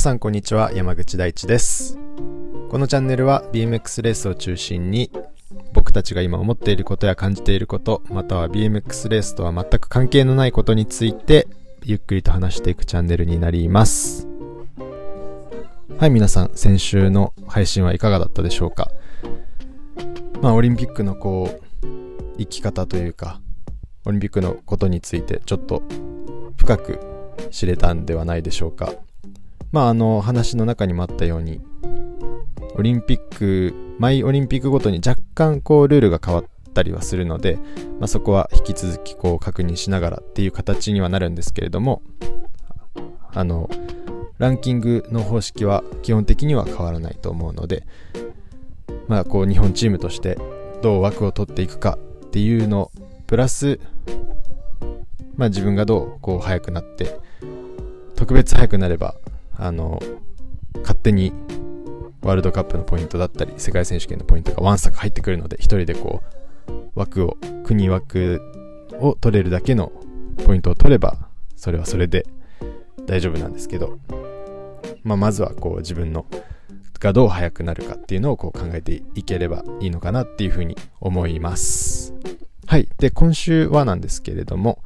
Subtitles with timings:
[0.00, 0.72] さんこんにちは。
[0.72, 1.98] 山口大地です。
[2.70, 5.10] このチャンネルは BMX レースを中心に
[5.74, 11.46] 僕たちが今思っていることや感じていることまたは BMX レースとは全く関係のないことについて
[11.84, 14.26] ゆっくりと話していくチャンネルになります。
[15.98, 18.90] はい皆さん先週の配信はいかがだったでしょうか？
[20.40, 21.86] まあオリンピックのこう
[22.38, 23.42] 生き方というか
[24.06, 25.82] オリンピックのことについてちょっと
[26.56, 26.98] 深く
[27.50, 28.94] 知れたんではないでしょうか。
[29.72, 31.60] まああの話の中にもあったように
[32.74, 37.58] オリンピック毎オリンピックごとに若干こうルールが変わったりはするので、
[37.98, 42.02] まあ、そこは引き続きこう確認しながらっていう形にはなるんですけれども
[43.32, 43.68] あの
[44.38, 47.84] ランキングの方式は基本的には変わらないと思うので
[49.06, 50.38] まあこう日本チームとして
[50.82, 52.90] どう枠を取っていくかっていうの
[53.26, 53.78] プラス
[55.36, 57.20] まあ自分がどうこう速くなって
[58.16, 59.14] 特別速くなれば
[59.60, 60.00] あの
[60.80, 61.32] 勝手に
[62.22, 66.22] ワールドカップのポイントだったり世界選手権のポイントがワンサク入ってくるので一人でこ
[66.68, 68.40] う枠を国枠
[69.00, 69.92] を取れるだけの
[70.44, 72.26] ポイントを取ればそれはそれで
[73.06, 73.98] 大丈夫なんですけど、
[75.02, 76.26] まあ、まずはこう自分の
[77.00, 82.14] がどう速くなるかっていうのをこう考えていければいいのかなっていうふうに思います。
[82.66, 82.88] はい。
[82.98, 84.82] で、今週はなんですけれども、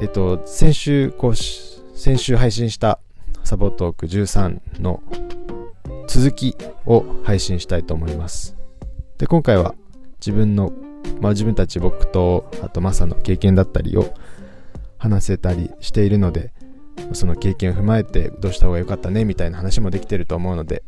[0.00, 2.98] えっと、先週、こう、先週配信した
[3.46, 5.00] サボトーク13の
[6.08, 8.56] 続きを配信したいと思います。
[9.18, 9.76] で、今回は
[10.18, 10.72] 自分の、
[11.20, 14.12] まあ自分たち僕と、あとマサの経験だったりを
[14.98, 16.52] 話せたりしているので、
[17.12, 20.82] その経験を踏まえてどうした方が良かったねみたいな話もできてると思うので、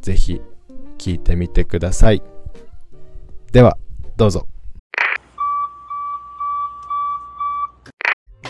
[0.00, 0.40] ぜひ
[0.98, 2.24] 聞いてみてください。
[3.52, 3.78] では、
[4.16, 4.48] どうぞ。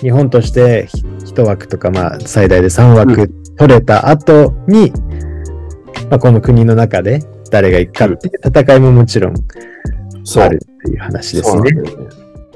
[0.03, 0.89] 日本として
[1.21, 7.21] 1枠とか、まあ、最大で3枠取れた後に、うん、まあ、この国の中で
[7.51, 11.71] 誰が行くかっていう戦いももちろんあるっていう話ですね。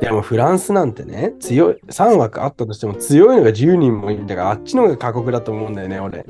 [0.01, 6.27] でもフランスなんてね、強い、3枠あったとしても強いのが10人もいるんだから、あっちの方が過酷だと思うんだよね、俺。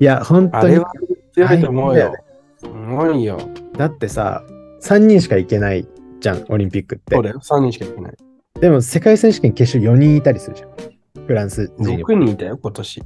[0.00, 0.64] いや、本当に。
[0.64, 0.92] あれは
[1.32, 2.12] 強いと思うよ。
[2.58, 3.38] すごいよ。
[3.76, 4.42] だってさ、
[4.82, 5.86] 3人しか行けない
[6.20, 7.14] じゃん、オリンピックって。
[7.14, 8.14] そうだよ、3人しか行けない。
[8.60, 10.70] でも世界選手権決勝4人いたりするじゃん。
[11.26, 11.98] フランス人。
[11.98, 13.02] 6人いたよ、今年。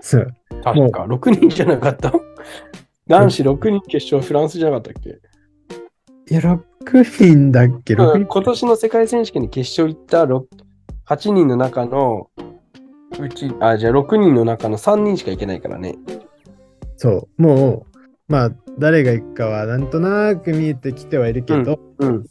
[0.00, 0.26] そう。
[0.62, 2.12] 確か、6人じゃなかった？
[3.06, 5.10] 男子6人決勝フランスじゃなかったっけ？
[5.10, 12.30] いや、6人だっけ、うん、今年の世界選手権に決勝行った8人の中の
[13.18, 15.96] うち、あ、じゃあ6人の中の3人しか行けないからね。
[16.96, 17.98] そう、もう、
[18.28, 22.08] まあ、誰が行くかはなんとなく見えてきてはいるけど、うん。
[22.08, 22.24] うん。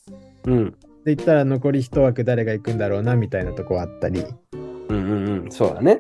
[0.45, 0.77] うん、で
[1.13, 4.23] 言ったら残り1枠誰が行くんだろうなみたいなとこはあったり。
[4.53, 5.99] うんうんうん、そうだね。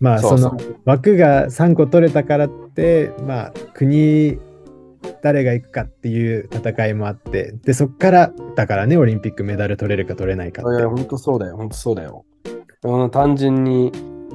[0.00, 4.38] まあその枠が3個取れたからってまあ国
[5.22, 10.78] 誰が行くかっていう戦いもあってでそっからだからねオリンピックメダル取れるか取れないかって。
[10.78, 12.24] いや本当そうだよ本当そうだよ。
[13.10, 13.90] 単純に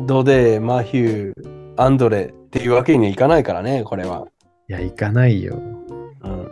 [0.06, 4.28] ドデーマヒューアンドレっていうわけにはいかないからねこれは。
[4.68, 5.56] いや行かないよ。
[5.56, 6.48] うん。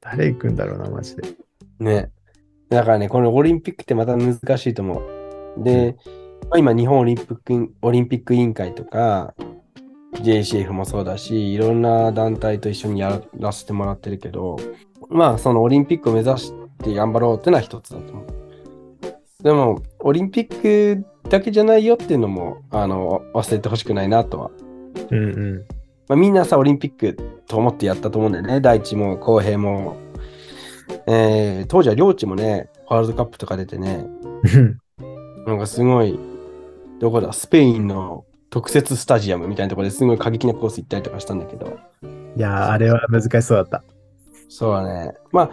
[0.00, 1.22] 誰行くんだろうなマジで。
[1.80, 2.10] ね。
[2.68, 5.62] だからね、このオリンピックってまた難しいと思う。
[5.62, 5.96] で、
[6.52, 9.34] うん、今、日本オリンピックオリンピック委員会とか、
[10.14, 14.56] JCF もそうだし、いろんな団体と一緒にやらせてもらってるけど、
[15.08, 18.26] まあ、そのオリンピックを目指して頑張ろうっていうのは一つだと思う。
[19.42, 24.50] でも、オリンピックだけじゃないよっていうのも、あの、忘れてほしくないなとは。
[25.10, 25.58] うんうん。
[26.08, 27.16] まあ、みんなさ、オリンピック
[27.46, 28.60] と思ってやったと思うんだよね。
[28.60, 29.96] 大地も、公平も、
[31.06, 34.06] えー、当時は両地もね、ワールドカップとか出てね、
[35.46, 36.18] なんかすごい、
[37.00, 41.78] どこだ、スペインの特設スタジアムみたいなところですごい過激なコース行ったりとかしたんだけど。
[42.36, 43.84] いやあれは難しそうだった。
[44.48, 45.12] そうだね。
[45.32, 45.50] まあ、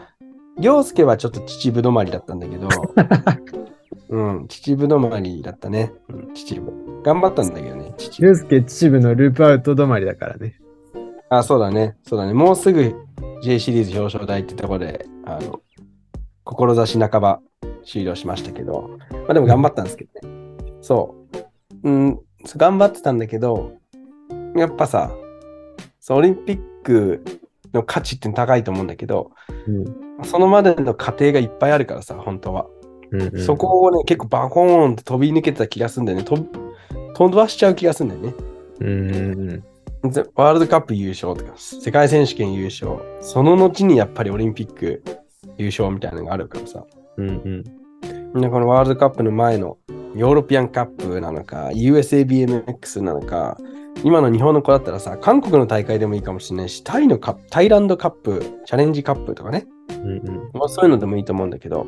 [0.59, 2.67] 凌介はちょっと秩父止まりだったんだけど、
[4.09, 5.93] うん、秩父止まりだったね。
[6.09, 6.71] うん、秩父。
[7.03, 8.21] 頑張ったんだけどね、秩父。
[8.21, 10.55] 凌介秩父のループアウト止まりだからね。
[11.29, 11.97] あ、そうだね。
[12.03, 12.33] そうだね。
[12.33, 12.95] もうすぐ
[13.41, 15.61] J シリーズ表彰台ってところで、あの、
[16.43, 17.41] 志半ば
[17.85, 20.55] 終了しましたけど、まあでも頑張ったんですけどね。
[20.81, 21.15] そ
[21.83, 21.89] う。
[21.89, 22.19] うん、
[22.57, 23.73] 頑張ってたんだけど、
[24.55, 25.11] やっぱさ、
[26.09, 27.23] オリンピック
[27.73, 29.31] の価値って高いと思うんだけど、
[29.67, 32.67] うん、そのまでの過程がいっぱいあるからさ、本当は。
[33.11, 36.25] うんうん、そこをね、結構バコーンと飛び抜けてた気がするんだよね。
[36.25, 38.43] 飛ばしちゃう気がするんだよね。
[38.81, 39.63] うん
[40.35, 45.01] ワールドカップ優勝とか、世界選手権優勝、その後にやっぱりオリンピック
[45.57, 46.85] 優勝みたいなのがあるからさ。
[47.17, 48.41] うんうん。
[48.41, 49.77] で、このワールドカップの前の
[50.15, 53.57] ヨーロピアンカップなのか、USABMX なのか、
[54.03, 60.49] 今の日本の子だったらさ、韓国の大会でもいいかもしれないし、タイのカタイランドカップ、チャレンジカップとかね、うんうん。
[60.53, 61.87] まあ、そういうのでもいいと思うんだけど、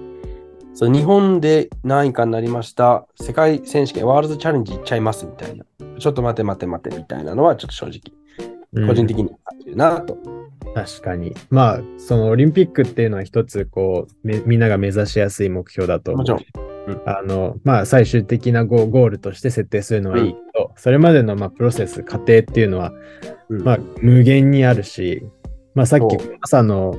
[0.73, 5.65] そう日本で何位かになりました、世界選手権、ワールドチャレンジ行っちゃいますみたいな。
[5.99, 10.17] ちょっと待て待て待てみたいなのは、ちょっと正直、個人的に感じるなと。
[10.73, 11.33] 確かに。
[11.49, 16.27] まあ、そのオリンピックっていうのは一つ、こう、めみんなが目指しやすい目標だと思う。
[16.27, 17.01] もちろん。
[17.05, 22.91] あの、まあ、最終的なゴゴールとして設定するのはいいけど、それまでの、まあ、プロセス、過程っていうのは、
[23.49, 25.23] うんまあ、無限にあるし、
[25.73, 26.95] まあ、さっき朝の、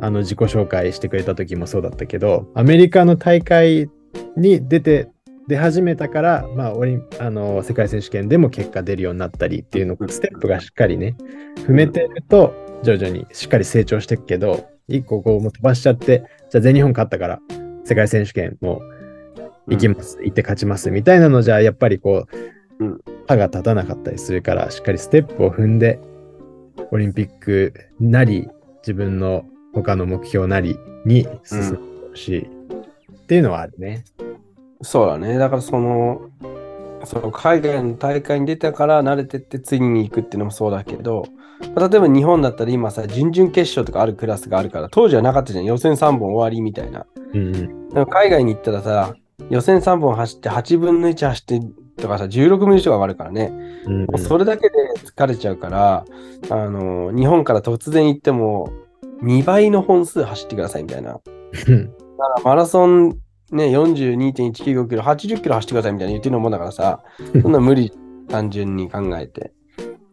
[0.00, 3.90] あの、自己紹介してくれた時もそうだったけど、アメリカの大会
[4.36, 5.08] に出て、
[5.48, 11.16] 出始めたから、まあ、オリンあの世界選手権でも結果出るようになったりっていうの、ステップがしっかりね、
[11.66, 17.40] 踏めてると、徐々にしっかり成長していくけど、一個こうもう飛ばしちゃって、じゃあ全日本勝ったから、
[17.84, 18.82] 世界選手権も
[19.68, 22.26] 行きます、行って勝ちますみたいなのじゃ、やっぱりこ
[22.78, 23.00] う、うん。
[23.26, 25.98] 歯が立たなかったりするから、しっかりステップを踏んで、
[26.90, 28.48] オリンピックなり、
[28.82, 31.76] 自分の他の目標なりに進んで
[32.10, 34.04] ほしいっていうのはあるね。
[34.82, 35.38] そうだね。
[35.38, 36.30] だからその、
[37.04, 41.24] その海外の大会に出たから慣れてって次に行くっていうのもそうだけど、
[41.74, 45.64] まあ例えば日本だったら今さ、準々決勝とかあるクラスがあるから、当時はなかったじゃん。
[45.64, 47.06] 予選3本終わりみたいな。
[47.34, 49.14] うんでも海外に行ったらさ、
[49.50, 51.60] 予選3本走って8分の1走って
[52.00, 53.52] とかさ、16分の1とかあるからね。
[53.86, 54.06] うん。
[54.08, 54.74] うんそれだけで
[55.04, 56.04] 疲れちゃうから、
[56.50, 58.70] あの、日本から突然行っても、
[59.22, 61.12] 2倍の本数走ってくださいみたいな。
[61.12, 61.22] だか
[62.36, 63.16] らマラソン
[63.50, 67.02] ね、42.195キロ、80キロ走ってくださいみたいな言ってるのもんだからさ、
[67.40, 67.92] そんな無理、
[68.28, 69.52] 単純に考えて。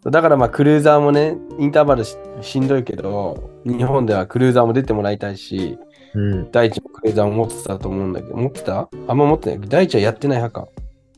[0.03, 5.77] だからまあクルーザーもね、インターバルししんどいけど、日本ではクルーザーも出てもらいたいし、
[6.13, 6.51] うん。
[6.51, 8.87] 大地もクルーザーも持ってたと思うんだけど、持ってた？
[9.07, 9.67] あんま持ってない。
[9.67, 10.67] 大地はやってない派か。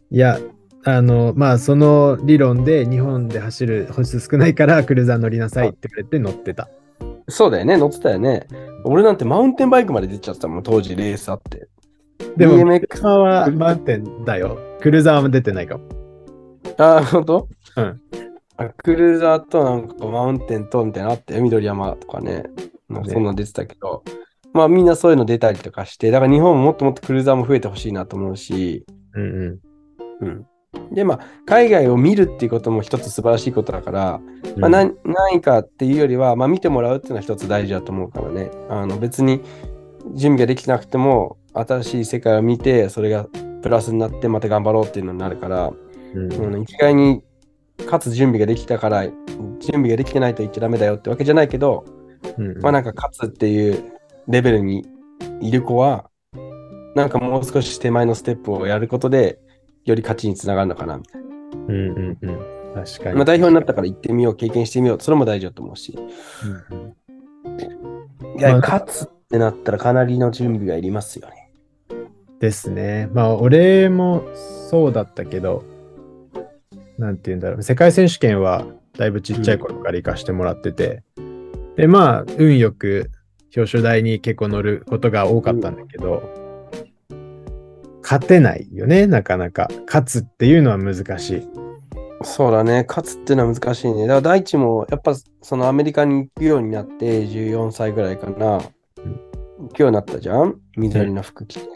[0.10, 0.40] いや、
[0.86, 6.70] あの、まあ、その理論で日本で走る歩数少ないからクルーザー乗りなさいって言われて乗ってた。
[7.28, 8.48] そうだよね、乗ってたよね。
[8.86, 11.68] 俺なんてマウンテンバイクまで出ちゃってたもん、当時レースあって。
[12.38, 14.60] でも、BMX 車はマウンテンだよ。
[14.80, 15.86] クルーザーは出てないかも。
[16.78, 18.02] あ、ほんとうん
[18.60, 22.44] あクルーザーとなんかマウンテンとみたいなのあって、緑山とかね。
[22.90, 24.04] なんかねそんなの出てたけど、
[24.54, 29.60] まあみんなそういうの出たりとかして、だから日本ももっともっとクルーザーも増えてほしいなと思うし、うん
[30.22, 30.28] うん。
[30.28, 30.46] うん。
[30.92, 34.22] で、まあ、海外を見るっていうことも一つ素晴らしいことだから、
[34.58, 38.52] まあ、何何かっていうよりは、まあ、見てもらうっていうのは一つ大事だと思うからね。
[38.70, 39.42] あの別に
[40.14, 43.28] 準備ができなくても、新しい世界を見て、それが
[43.62, 45.72] プラスになって、また頑張ろうっていうのになるから、
[46.14, 47.24] うんうん、一概に
[47.80, 49.16] 勝つ準備ができたから、準
[49.60, 51.86] 備ができてないと言っちゃダメだよってわけじゃないけど、
[52.38, 53.94] うんまあなんか勝つっていう
[54.28, 54.86] レベルに
[55.42, 56.10] いる子は、
[56.96, 59.40] なんかもう少し手前のステップをやることで、
[59.86, 61.28] より勝ちにつながるのかなみたいな。
[61.28, 62.84] うんうんうん。
[62.84, 63.16] 確かに。
[63.16, 65.98] まあ、代表になったから行ってみよう、経験してみよう、それも大事だと思うし。
[66.70, 66.94] うんうん
[68.38, 71.47] いや、まあ勝つってなったらかなりの準備がいりますよね。
[72.40, 73.10] ですね。
[73.14, 74.24] まあ、俺も
[74.70, 75.64] そうだったけど、
[76.98, 77.64] なんて言うんだろう。
[77.64, 78.66] 世界選手権は
[78.98, 81.04] だいぶちっちゃい頃から行かしてもらってて、
[81.76, 83.12] で、まあ、運よく
[83.56, 86.24] 表彰台に結構乗ることが多かったんだけど、
[88.02, 89.68] 勝てないよね、なかなか。
[89.86, 91.48] 勝つっていうのは難しい。
[92.24, 94.08] そうだね、勝つっていうのは難しいね。
[94.08, 98.62] だから大地もやっぱそのアメリカに行くようになって14歳ぐらいかな。
[99.60, 100.56] 行くようになったじゃん？
[100.78, 101.68] 緑の服着て。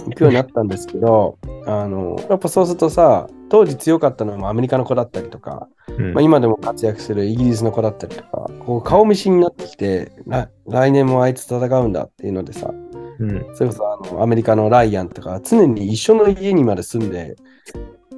[0.00, 5.68] 行くようになったんですけど、あの、やっぱそうするとさ、当時強かったのはアメリカの子だったりとか、
[5.98, 10.12] うんまあ、今でも活躍するイギリスの子だったりとか、こう顔見知りになってきて、
[10.66, 12.70] 来年もあいつ戦うんだっていうのでさ、
[13.18, 17.36] うんそれこそあのアメリカのライアンとか、常に一緒の家にまで住んで、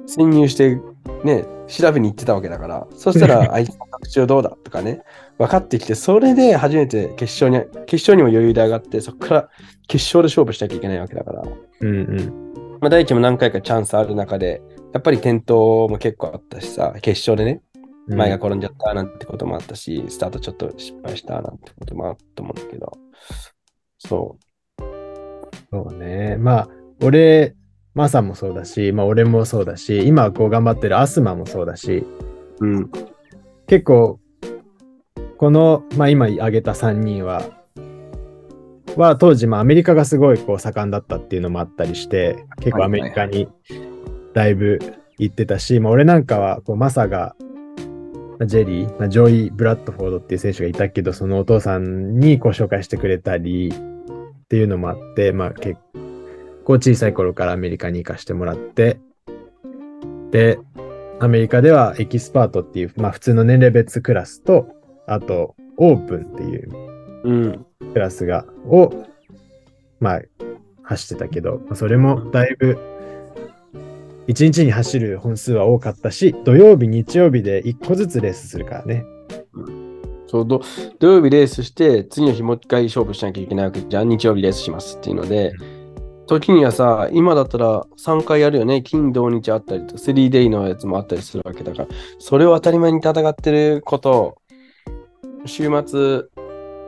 [0.07, 0.79] 潜入して、
[1.23, 5.01] ね、調べに行ってたわけだから、そしたら、あいつの特徴どうだとかね、
[5.37, 9.49] 分かってきて、それで初めて決勝に、決勝にも余裕で上がって、そこから
[9.87, 11.43] 決勝で勝負しなきゃいけないわけだから、
[11.81, 14.61] うんうんまあ、第一も何回かチャンスある中で、
[14.93, 17.61] やっぱり転倒も結構あったしさ、決勝でね、
[18.07, 22.91] うん前が転んじゃったなんてこともあったし、スタートちょっと失敗したなんてこともあったと思うんだけど、
[23.97, 24.37] そ
[25.71, 26.37] そうね。
[26.37, 26.69] まあ、
[27.01, 27.55] 俺、
[27.95, 32.05] マサもそうだし、まあ俺もそうだし、今こう頑張ってるアスマもそうだし、
[32.59, 32.65] う。
[32.65, 32.91] うん。
[33.67, 34.19] 結構、
[35.37, 37.41] この、まあ今挙げた3人は、
[38.97, 43.47] は当時、まあアメリカがすごいこう盛んだったっていうのもあったりして、結構アメリカに
[44.33, 44.79] だいぶ
[45.17, 47.35] 行ってたし、まあ俺なんかはこうマサが、
[48.45, 55.79] ジェリー、まあ、ジョイ・ブラッドフォードっていう選手がいたけど、そのお父さんにこう紹介してくれたりっていうのもあって、まあ結
[56.65, 58.99] 構小さい頃からアメリカに行かしてもらって、
[60.31, 60.59] で、
[61.19, 64.67] アメリカではエキスパートっていう、まあ普通の年齢別クラスと、
[65.07, 66.85] あとオープンっていう
[67.23, 67.65] うん。
[67.93, 68.91] クラスが、を、
[69.99, 70.21] まあ
[70.83, 72.77] 走ってたけど、それもだいぶ、
[74.27, 79.05] 一日に走る本数は多かったし、土曜日、日曜日で1個ずつレースするからね。
[80.27, 80.61] そう土
[81.01, 85.53] 曜日レースして、次の日もう一回勝負しなきゃいけないわけじゃあ日曜日レースしますっていうので、
[86.27, 88.81] 時にはさ、今だったら3回やるよね。
[88.81, 91.87] 金、土、日あったりと、3デイのやつもあったりするわけだから、
[92.19, 94.37] それを当たり前に戦ってることを、
[95.45, 96.23] 週末、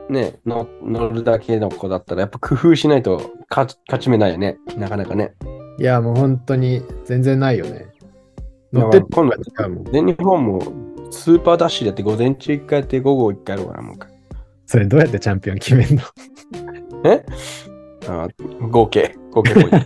[0.08, 4.58] ね、の乗るだけの子だったら、やっぱ工夫しないと勝ち勝ち目ないよね。
[4.76, 5.34] なかなかね。
[5.78, 7.86] いや、もう本当に全然ないよね。
[8.72, 9.36] 乗ってる今度。
[9.92, 10.60] 全日本も
[11.10, 14.10] スーパーダッシュでやって、午前中1回やって、午後1回やろうかな、もう一回。
[14.66, 16.02] それどうやってチャンピオン決めんの？
[17.04, 17.24] え？
[18.08, 18.28] あ
[18.70, 19.76] 合計、合計ポイント。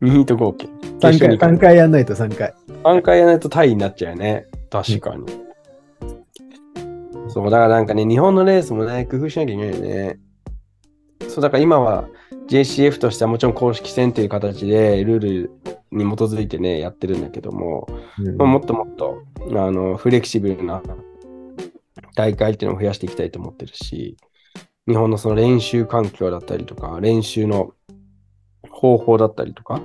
[0.00, 0.66] ミート合計。
[0.66, 2.54] ?3 回、決勝3回やんないと3回。
[2.82, 4.46] 3回やらないとタイになっちゃうよね。
[4.70, 5.24] 確かに。
[7.34, 10.20] そう、だからなんかね、日本のレースもね、工夫しなきゃいけないよね。
[11.28, 12.08] そう、だから今は
[12.46, 15.50] JCF としてはもちろん公式戦という形でルール
[15.90, 17.88] に基づいてね、やってるんだけども、
[18.20, 20.80] うんまあ、もっともっとあのフレキシブルな
[22.14, 24.16] 大会っていうのを増やしていきたいと思ってるし、
[24.86, 27.72] 日本のその練習環境だったりとか、練習の
[28.70, 29.80] 方法だったりとか、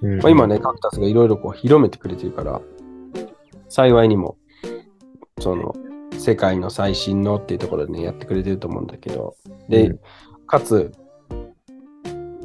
[0.00, 2.62] うんまあ、今ね、カクタスがいろいろこう広めてくれてるから、
[3.68, 4.38] 幸いにも、
[5.40, 5.74] その、
[6.18, 9.36] 世界の最新のっていうところでね、やってくれてると思うんだけど、
[9.68, 10.00] で、うん。
[10.46, 10.92] かつ、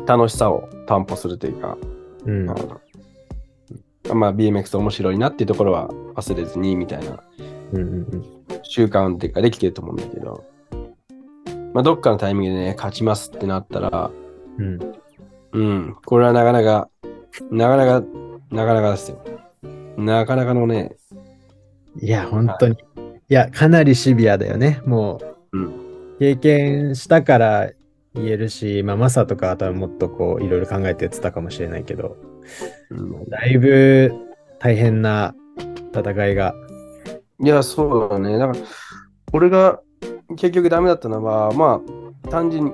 [0.05, 1.77] 楽しさを担保するというか、
[2.25, 2.45] うん。
[2.45, 7.23] まあ、BMX 面白いなっていうところは忘れずにみたいな。
[8.63, 10.43] 習慣っていうかできてると思うんだけど、
[11.73, 14.11] まあ、どっかのタイミングでね、勝ちますってなったら、
[14.57, 14.79] うん。
[15.51, 16.89] うん、これはなかなか、
[17.51, 18.07] なかなか、
[18.51, 19.23] なかなかですよ。
[19.97, 20.95] なかなかのね、
[22.01, 22.77] いや、本当に。
[23.31, 24.81] いや、かなりシビアだよね。
[24.87, 25.19] も
[25.51, 27.69] う、うん、経験したから
[28.15, 32.17] 言えるし、まあ、マサとかは多分もっとこう、いろいろ考えてやってたかもしれないけど、
[32.89, 33.29] うん。
[33.29, 34.11] だいぶ
[34.57, 35.35] 大変な
[35.93, 36.55] 戦いが。
[37.39, 38.39] いや、そうだね。
[38.39, 38.65] だから、
[39.31, 39.79] 俺が
[40.35, 41.81] 結局ダメだったのは、ま
[42.25, 42.71] あ、単純に、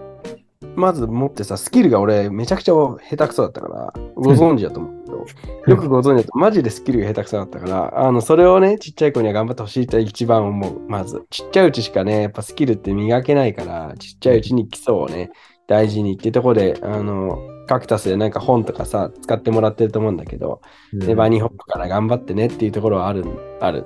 [0.77, 4.94] まず持ってさ、スキルが俺、めちゃくちゃ下手くそだったから、ご存知だと思う
[5.67, 10.81] よくご存知だと、マジでスキルが下手くそだったから、あの、それをね、ちっちゃい子には頑張ってほしいと一番思う。
[10.87, 15.31] まず、ちっちゃいうちしかね、やっぱスキルって磨けないから、ちっちゃいうちに基礎をね、
[15.67, 20.61] 大事にっていうところで、あの、カクタスでなんか本とかさ、使ってもらってると思うんだけど、
[20.93, 23.25] うんネバニホップから頑張ってねっていうところはある。
[23.59, 23.85] ある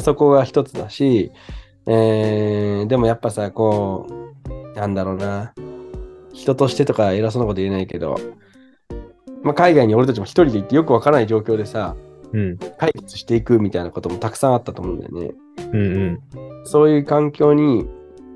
[0.00, 1.32] そこが一つだし、
[1.86, 5.52] えーでもやっぱさ、こう、なんだろうな、
[6.32, 8.16] 人としてとか偉そうなこと言えないけど、
[9.44, 11.96] まあ、海外に俺たちも一人で行ってよくわからない状況でさ、
[12.32, 15.34] うん解決していくみたいなこともたくさんあったと思うんだよね。
[15.72, 16.20] うんうん
[16.64, 17.86] そういう環境に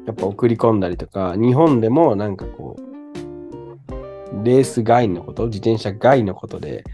[0.06, 6.84] やっぱ送り込んだりとか、日本でもなんかこう、レース外のこと、自転車外のことで、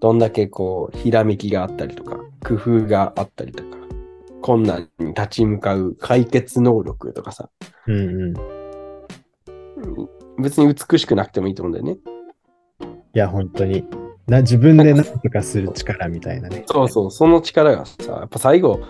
[0.00, 3.70] どんだけこう、ひらめきがあったりとか、工夫があったりとか、
[4.42, 7.48] 困難に立ち向かう解決能力とかさ、
[7.86, 8.36] うんうん。
[8.36, 10.08] い
[10.42, 11.98] 別に美しくなくてもいいと思うんだよね。
[13.12, 13.84] や、本当に。
[14.26, 16.64] な自分で何とかする力みたいなね。
[16.66, 18.80] そうそう、その力がさ、やっぱ最後、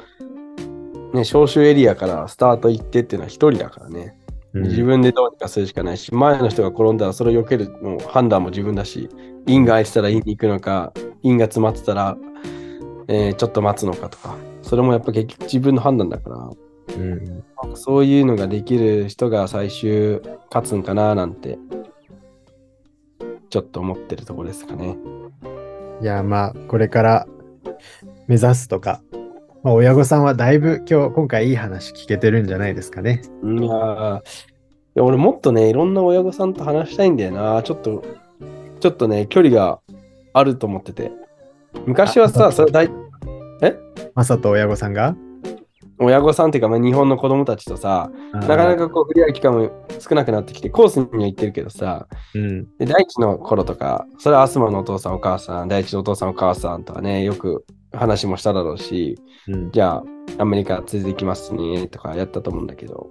[1.14, 4.14] ね、招集エリアからスタート行ってっていうのは一人だからね。
[4.54, 9.08] うん自分でどうにかするしかないし、前の人が転んだらそれを避けるもう判断も自分だし、
[9.46, 12.16] インが空いてたらインに行くのか、インが詰まってたら、
[13.08, 16.50] えーちょっと待つのかとか、それもやっぱ結局自分の判断だから、
[16.96, 17.44] うん
[17.75, 20.20] そういうのができる人が最終
[20.50, 21.58] 勝つんかななんて、
[23.50, 24.97] ちょっと思ってるところですかね。
[26.00, 27.26] いや、まあ、これから
[28.26, 29.00] 目指すとか、
[29.62, 33.23] まあ、親御さんはだいぶ今日、今回いい話聞けてるんじゃないですかね。
[33.43, 37.62] いや俺もっとね、いろんな親御さんと話したいんだよな。
[37.62, 38.05] ちょっと、
[38.81, 39.81] ちょっとね、距離が
[40.33, 41.12] あると思ってて。
[41.87, 42.90] 昔はあさ、それ大
[44.14, 45.14] マサと親御さんが？
[46.00, 52.64] 親御さんっていうか、まあ、日本の子供たちとさ、なかなかこう、触れ合う期間も少なくなってきて、コースには行ってるけどさ、うん。
[52.78, 59.71] で第一の頃とか、それはアスマのお父さんお母さん、第一のお父さんお母さんとかね、よく話もしただろうし、うん。
[59.73, 60.05] じゃあ、
[60.38, 63.11] アメリカ連れて行きますね、とかやったと思うんだけど、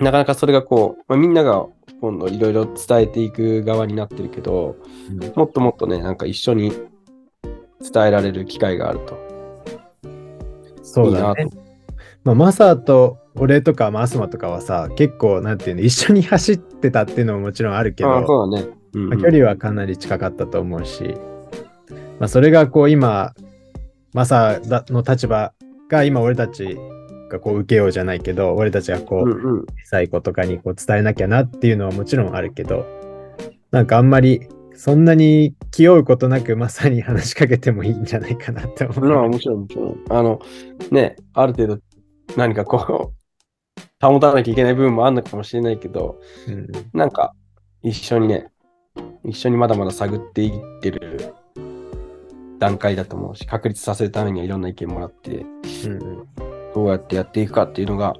[0.00, 1.66] なかなかそれがこう、まあ、みんなが
[2.00, 4.76] 今度いろいろ伝えていく側になってるけど、
[5.36, 6.72] もっともっとね、なんか一緒に
[7.82, 9.32] 伝えられる機会があると
[10.82, 11.46] そいうだね。。
[12.24, 18.68] まあ、マサと俺とか、まあ、アスマとかはさ、結構、なんていうの、一緒に走ってたっていうのももちろんあるけど、そうだね。
[18.94, 21.14] うんうんまあ、距離はかなり近かったと思うし、
[22.18, 23.34] まあ、それがこう今、
[24.12, 25.54] マサだの立場
[25.88, 26.76] が今俺たち
[27.30, 29.66] がこう受けようじゃないけど、俺たちがこう、うんうん。
[29.84, 32.86] 最後とかにこう伝えなきゃなっていうのはもちろんあるけど、
[33.70, 39.08] なんかあんまりそんなに気負うことなくまさに話しかけてもいいんじゃないかなって思う。
[39.08, 40.04] まあ、もちろん、もちろん。
[40.10, 40.40] あの、
[40.90, 41.78] ね、ある程度、
[42.36, 46.68] 何かこう、保たなきゃいけない部分もあるのかもしれないけど、うん。
[46.92, 47.34] なんか、
[47.82, 48.48] 一緒にね、
[49.24, 51.34] 一緒にまだまだ探っていってる
[52.58, 55.46] 段階だと思うし、確立させるためにはいろんな意見もらって、
[55.86, 56.28] うんうん。
[56.74, 58.14] どうやってやっていくかっていうのが、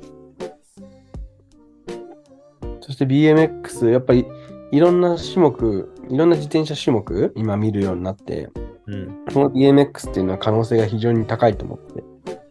[2.81, 4.27] そして BMX、やっぱり
[4.73, 8.51] いろんな種目、いろんな自転車種目、今見るようになって、
[8.87, 9.25] うん。
[9.33, 12.05] この BMX っていうのは可能性が非常に高いと思って、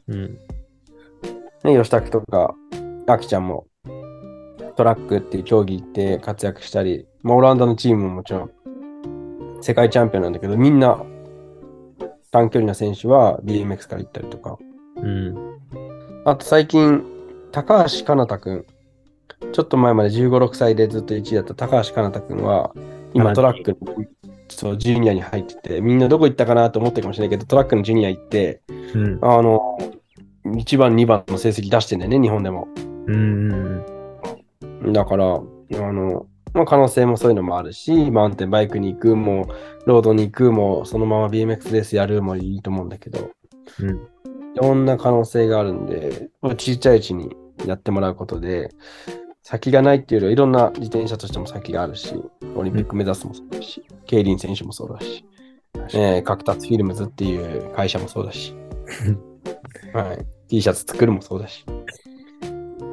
[0.07, 0.37] うん
[1.63, 2.55] ね、吉武とか、
[3.07, 3.67] あきちゃんも
[4.75, 8.51] トラックっていう競技行って活躍したり、まあ、オランダのチームももちろん
[9.61, 11.03] 世界チャンピオンなんだけど、みんな
[12.31, 14.57] 短距離な選手は BMX から行ったりとか、
[14.97, 15.35] うん。
[16.25, 17.03] あと最近、
[17.51, 18.65] 高橋かなたくん、
[19.51, 22.71] ちょっと前まで15、6歳でずっと1位だった高橋かなたくんは、
[23.13, 24.05] 今トラックの
[24.49, 28.61] そうジュニアに入ってて、みんなどこ行ったかなと思ってるかもしれないけど、トラックのジュニア行って、
[28.95, 29.19] うん。
[29.21, 29.77] あの、
[30.45, 32.67] 1番、2番の成績出してんだよね、日本でも。
[33.07, 35.39] うんうんだから、あ
[35.71, 39.47] の、まあ、可能性もそういうのもあるし、マウンテンバイクに行くも、
[39.85, 43.31] ロードに行くも、そのまま BMX レースやるもいいと思うんだけど、
[43.79, 43.89] うん。
[43.89, 43.99] い
[44.55, 48.69] ろんな可能性があるんで、ちっちゃいうちにやってもらうことで、
[49.43, 52.15] 先がないっていうよりはいろんな自転車としても先があるし、
[52.55, 55.25] オリンピック目指すもそうだし、競輪選手もそうだし、
[55.93, 58.55] えー、角達フィルムズっていう会社もそうだし、
[59.93, 61.65] はい、T シャツ作るもそうだし、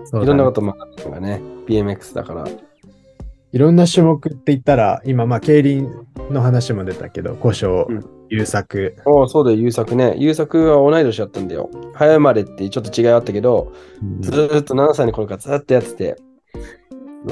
[0.04, 0.24] そうだね。
[0.24, 2.44] いろんなこともあるのがね、BMX だから、
[3.52, 5.88] いろんな種目って言ったら、今、まあ、競輪
[6.30, 10.14] の話も出たけど、故障うん、優作、おうそうだよ、優作ね。
[10.18, 11.70] 優作は同い年だったんだよ。
[11.94, 13.72] 早生まれってちょっと違いあったけど、
[14.20, 16.16] ずーっと7歳の頃からずーっとやってて、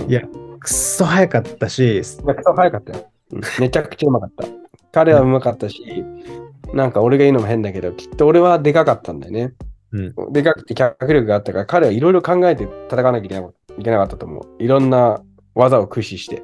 [0.09, 0.29] いや、くっ
[0.69, 1.83] そ早かったし、
[2.25, 3.11] めっちゃ早かったよ。
[3.33, 3.41] うん。
[3.61, 4.45] めちゃくちゃうまかった。
[4.93, 5.83] 彼はうまかったし、
[6.73, 9.55] なんか俺が言うのも変だけど、きっと俺はでかかったんだよね。
[9.93, 14.63] うんでかくて脚力があったから、彼はいろいろ考えて戦わなきゃいけなかったと思う。
[14.63, 15.23] いろんな
[15.55, 16.43] 技を駆使して。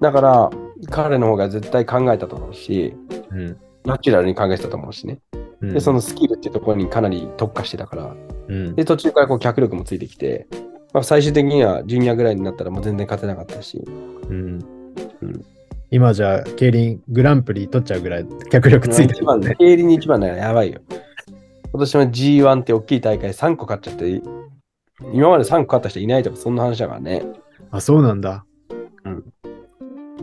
[0.00, 0.50] だから、
[0.90, 2.94] 彼の方が絶対考えたと思うし、
[3.30, 5.20] うんナチュラルに考えてたと思うしね。
[5.60, 8.16] うんで、そのスキルっていうところにかなり特化してたから、
[8.48, 10.46] うんで、途中からこう脚力もついてきて、
[10.92, 14.58] まあ、最終的にはジュニアぐらいになったらもう全然勝てなかったし、うん
[15.22, 15.44] うん
[15.90, 20.80] 今じゃあ、競輪グランプリ取っちゃうぐらい脚力ついて一番ね、競輪に一番だからやばいよ。
[21.72, 24.22] 今年も G1 って大きい大会3個勝っちゃって、
[25.12, 27.24] 今まで3個勝った人いないとかそんな話だからね。
[27.70, 28.44] あ、そうなんだ。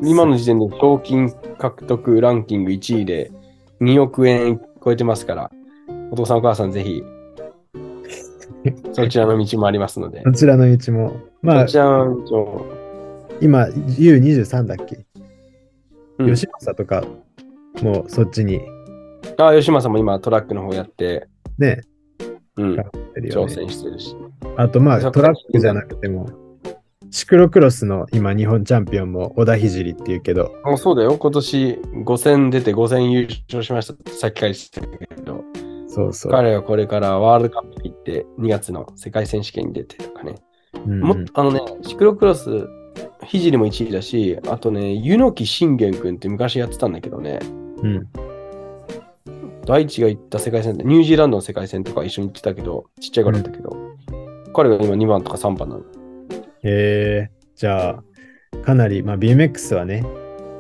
[0.02, 3.32] 今の時点で賞金獲得ランキング1位で
[3.82, 5.52] 2億円超えてますから、
[6.12, 7.04] お父さんお母さんぜひ、
[8.94, 10.22] そちらの道もありますので。
[10.26, 11.14] どちらの道も。
[11.42, 11.66] まあ
[13.42, 15.06] 今、U23 だっけ、うん
[16.28, 17.04] 吉正とか、
[17.82, 18.62] もうそっちに。
[19.38, 21.82] あ、吉正も今トラックの方やって、ね、
[22.58, 23.54] うん、やってるよ挑ね。
[23.54, 24.16] 戦してるし。
[24.58, 26.30] あと、まあ、トラックじゃなくても、
[27.12, 35.44] シクロクロスの今、日本チャンピオンも小田聖っていうけど、あそうだよ、今年5戦出て5戦優勝しましたってさっきから言ってたけど、
[35.88, 36.32] そうそう。
[36.32, 40.36] 彼はこれからワールドカップ行って2月の世界選手権に出てとかね。
[40.86, 41.02] うん。
[41.02, 42.66] もっとあのね、シクロクロス、
[43.32, 47.40] 聖も1位だし、あとね、柚木信玄君って昔やってたんだけどね、
[47.82, 48.08] うん。
[49.66, 53.78] 大地が行った世界戦で、ニュージーランドの世界戦とか一緒に行ってたけど、ちっちゃい頃だったけど、
[54.54, 55.84] 彼が今2番とか3番なの。
[56.64, 58.04] えー、じゃあ、
[58.64, 60.06] かなり、まあ、BMX はね、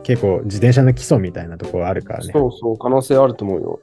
[0.03, 2.31] 結構自転車の基礎みたいなところあるからね。
[2.33, 3.79] そうそう、可能性あると思うよ。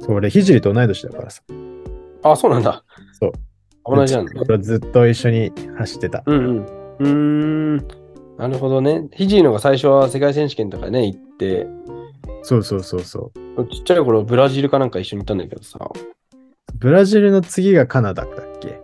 [0.00, 1.42] そう、俺、聖と同い年だからさ。
[2.22, 2.84] あ、そうなんだ。
[3.12, 3.32] そう。
[3.84, 4.58] 同じなんだね。
[4.62, 6.22] ずっと一緒に走ってた。
[6.26, 6.83] うんうん。
[6.98, 7.76] うーん。
[8.36, 9.08] なるほどね。
[9.12, 11.66] ひじいのが最初は世界選手権とかね、行って、
[12.42, 13.66] そうそうそうそう。
[13.68, 15.78] ちっちゃい頃ブラジルかなんか一緒に行ったんだけどさ。
[16.74, 18.80] ブラジルの次がカナダだっけ？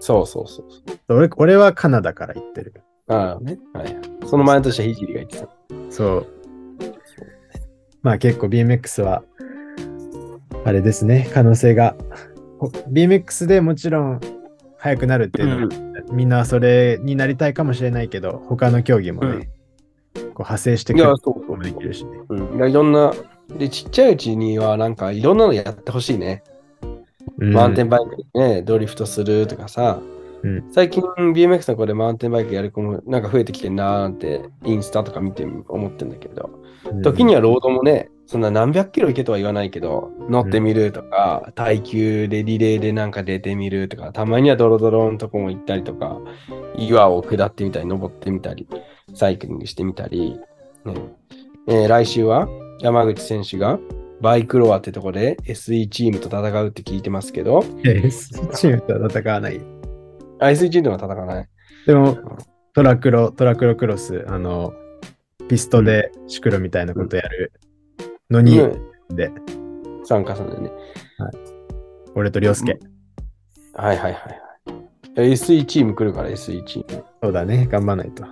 [0.00, 1.16] そうそうそうそう。
[1.16, 2.74] 俺俺はカナダから行ってる。
[3.06, 3.58] ああね。
[3.72, 3.96] はい。
[4.26, 5.48] その前の年はひじりが言ってた。
[5.90, 6.26] そう。
[8.02, 9.22] まあ結構 BMX は、
[10.64, 11.94] あれですね、可能性が。
[12.58, 14.20] ほ BMX でもちろん
[14.78, 19.50] 速くなるっていうのは、みんなそれになりたいかもしれないけど、他の競技もね、
[20.14, 22.18] こう派生してくるいや、こそうそうともできるしね。
[22.28, 22.56] うん。
[22.56, 23.12] いやいろんな、
[23.48, 26.42] で、ちっちゃいうちにはなんかいろんなのやってほしいね。
[27.38, 30.00] うんマウンテンバイクでね、ドリフトするとかさ。
[30.42, 36.50] うん最近 BMX の子でマウンテンバイクやる子もなんか増えてきてんなーってインスタとか見て思ってんだけど、
[37.02, 46.18] 時にはロードもね、そんな何百キロ行けとは言わないけど、乗ってみるとか、耐久でリレーでなんか出てみるとか、たまにはドロドロのとこも行ったりとか、
[46.78, 48.66] 岩を下ってみたり、登ってみたり、
[49.12, 50.40] サイクリングしてみたり、
[50.86, 50.94] ね
[51.68, 52.48] えー来週は
[52.80, 53.78] 山口選手が
[54.22, 58.00] バイクロアってとこで SE チームと戦うって聞いてますけど、え
[58.54, 59.60] チームとは戦わない？
[60.40, 61.48] あ SE チームとは戦わない。
[61.86, 62.16] でも、
[62.72, 64.72] トラクロ、トラクロクロス、あの、
[65.48, 67.52] ピストでシクロみたいなことやる
[68.32, 69.30] のに、うんで、
[70.04, 70.70] 参加するんだよね。
[72.14, 72.78] 俺と涼介。
[73.74, 74.22] はいはいはい
[75.16, 75.32] はい。
[75.32, 77.04] SE チーム来るから SE チーム。
[77.22, 78.24] そうだね、頑張らないと。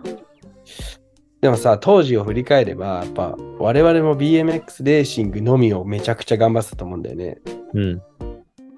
[1.41, 7.39] でもさ、当時を振り返れば、やっぱ我々も BMX レーシングのみをめちゃくちゃ頑張ってたと思うんだよね。
[7.75, 8.03] うん。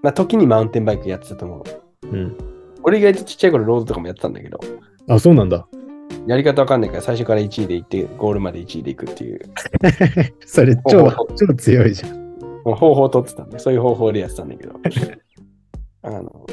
[0.02, 1.64] まあ、時にマウンテンバイクやってたと思
[2.02, 2.06] う。
[2.08, 2.36] うん。
[2.84, 4.60] 俺意外とちっちゃい頃ロードとかもやってたんだけど、
[5.08, 5.66] あ、そうなんだ。
[6.26, 9.40] やり方わかんないから最初から1位で行って、ゴールまで1位で行くっていう、
[10.46, 12.22] それ超超強いじゃん。
[12.64, 14.74] もう方法を取ってたんで、そういう方法でやってたんだけど。
[16.02, 16.46] あの、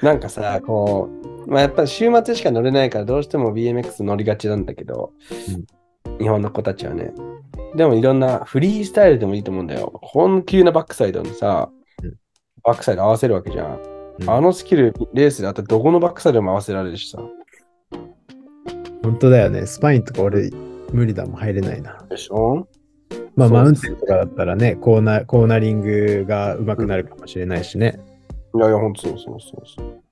[0.00, 1.08] なんかさ、こ
[1.46, 5.12] う、まあやっぱ週末しか乗れないからどうしても BMX 乗りがちなんだけど、
[6.18, 7.12] 日本の子たちはね。
[7.74, 9.92] でもいろんなフリースタイルでもいいと思うんだよ。
[10.02, 11.70] 本急なバックサイドにさ
[12.02, 12.14] うん、
[12.64, 13.76] バックサイド合わせるわけじゃん。
[13.76, 13.92] うん
[14.26, 17.18] あのスキル、レースであったらどこのバックサイドも合わせられるしさ。
[19.02, 19.66] 本当だよね。
[19.66, 20.50] スパインとか俺、
[20.92, 21.98] 無理だもん、入れないな。
[22.08, 22.66] でしょ？
[23.34, 27.98] まあ、マウンテンとかだったらね、コーナー、コーナリングが上手くなるかもしれないしね。
[28.54, 30.02] いやいや、ほんとそうそうそうそう。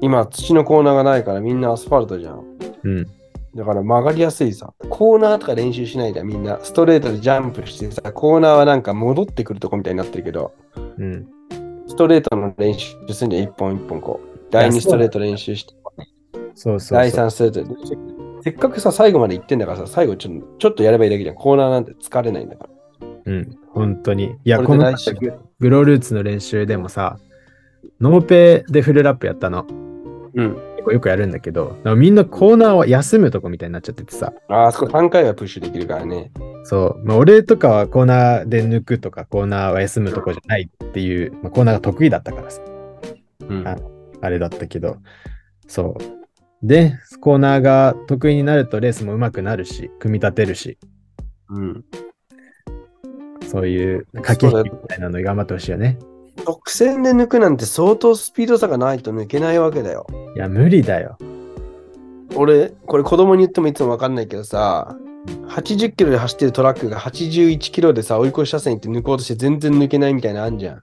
[0.00, 2.44] 今、土のコーナーがないからみんなアスファルトじゃん。
[2.82, 3.06] うん。
[3.54, 4.74] だから曲がりやすいさ。
[4.90, 10.52] コーナーとか練習しないでみんなストレートでジャンプしてさ、コーナーはなんか戻ってくるとこみたいになってるけど、
[10.98, 11.26] うん。
[11.86, 14.38] ストレートの練習するんじゃん、一本一本こう。
[14.50, 15.72] 第2ストレート練習して、
[16.54, 17.26] そうそう第そう。
[17.26, 17.96] 3ストレートで。
[18.42, 21.36] せっかくさ、最後まで行ってんだからさ、最後ちょっとちょっとやればいいだけじゃん。
[21.36, 22.70] コーナーなんて疲れないんだから。
[23.26, 23.58] うん。
[23.70, 24.36] 本当に。
[24.44, 24.92] いや、ここの
[25.60, 27.18] グロールーツの練習でもさ、
[28.00, 29.66] ノーペでフルラップやったの。
[30.34, 30.54] うん。
[30.76, 36.30] 結構よくやるんだけど、みんなコーナーは休むとこみたいになっちゃっててさ、ああそこ3回はプッシュできるからね。
[36.64, 42.60] そう、まあ、俺とかはコーナーで抜くとか、コーナーは休むとこじゃないっていう、まあ、コーナーが得意だったからさ、
[43.48, 43.66] うん。
[43.66, 43.78] あ
[44.20, 44.98] あれだったけど、
[45.66, 46.23] そう。
[46.64, 50.78] で、コーナーが得意になるとレースも上手くなるし、組み立てるし、
[51.50, 51.84] うん。
[53.46, 55.98] そういう駆け引きみたいなのに頑張ってほしいよね。
[56.46, 60.06] 直線で抜くなんて相当スピード差がないと抜けないわけだよ。
[60.34, 61.18] いや、無理だよ。
[62.34, 64.96] 俺、これ子供に言ってもいつもわかんないけどさ、
[65.48, 70.82] 80キロで走ってるトラックが81キロでさ、追い越し車線行って抜こうとして全然抜けないみたいなのあんじゃん。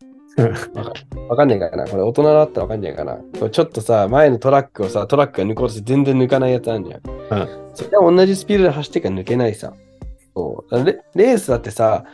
[1.27, 7.01] わかんないかなこれ大人だったらわかんないかなこれちょっとさ、前のトラックをさ、トラックが抜こうとして全然抜かないやつあんじゃん。
[7.73, 9.73] それは同じスピードで走ってるから抜けないさ。
[10.33, 12.05] そうレレースだってさ、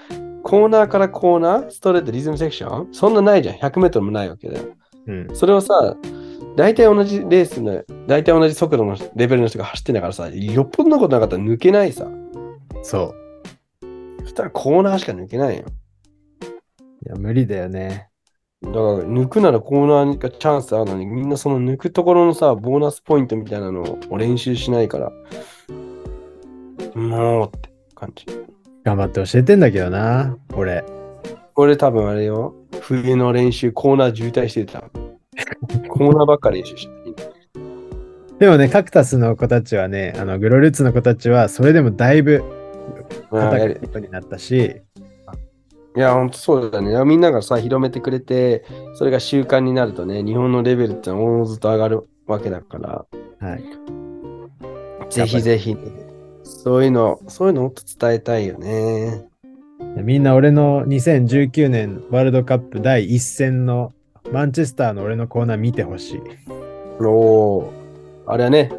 [0.44, 2.94] コーナーからコーナー、ストレート、リズムセクション？
[2.94, 3.56] そんなないじゃん。
[3.56, 4.66] 100メートルもないわけだよ。
[5.08, 5.28] うん。
[5.36, 5.96] それをさ、
[6.56, 12.08] 大体同じレースの、大体同じ速度のレベルの人が走ってんだからさ、よっぽどのことなかったら抜けないさ。
[12.82, 13.14] そ
[14.24, 15.66] そしたらコーナーしか抜けないよ。
[17.10, 18.10] や、無理だよね。
[18.64, 25.12] だから抜くならコーナーがチャンスあるのに、みんなその抜くところのさ、ボーナスポイントみたいなのを練習しないから、
[26.96, 28.26] もうって感じ。
[28.84, 30.84] 頑張って教えてんだけどな、俺。
[31.54, 34.82] これ多分あれよ、冬の練習コーナー渋滞してた。
[35.90, 37.24] コーナーばっか練習してた。
[38.40, 42.44] でもね、カクタスの子たちはね、あのグロルーツの子たちは、それでもだいぶ
[43.30, 44.82] 叩くことになったし、
[45.98, 46.94] いや、ほんとそうだね。
[47.06, 53.06] みんながさ、広めてくれて、それが習慣になるとね、日本のレベルってのはおのずと上がるわけだから、
[53.40, 53.64] はい。
[55.10, 55.76] ぜひぜひ、
[56.44, 59.26] そういうの、そういうのもっと伝えたいよね。
[60.04, 63.92] みんな俺の2019年ワールドカップ第一戦の
[64.32, 66.22] マンチェスターの俺のコーナー見てほしい。
[67.02, 67.72] おー
[68.28, 68.70] あれはね、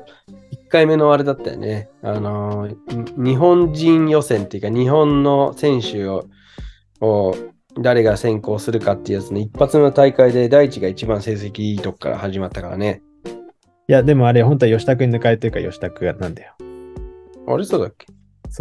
[0.53, 1.89] 1回目のあれだったよね。
[2.03, 6.27] あのーに日本人予選っていうか、日本の選手を
[7.01, 7.35] を
[7.81, 13.03] 誰が先行するかっていうやつの一発目の大会で第一が一番成績いいとこから始まったからね。
[13.89, 16.55] いや、でもあれ、本当は吉田君に抜かれてるから吉田君なんだよ。
[17.47, 18.07] あれそうだっけ？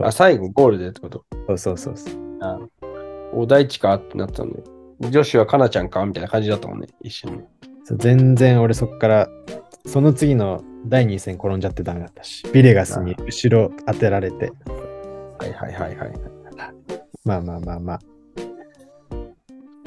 [0.02, 1.26] あ、最後ゴールでってこと？
[1.48, 2.14] そうそうそうそう。
[2.42, 2.60] あ
[3.34, 3.94] お第一か？
[3.96, 4.64] ってなったんで。
[5.00, 7.46] 女子はかなちゃんかみたいな感じだったもんね、一瞬。
[7.84, 9.28] そう全然俺そっから、
[9.86, 14.52] その次の第2戦転んじゃってダメだったし、ビレガスに後ろ当てられて、
[15.40, 16.14] はいはいはいはい。
[17.26, 18.00] まあまあまあまあ。